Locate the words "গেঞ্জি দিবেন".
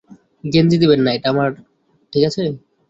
0.43-0.99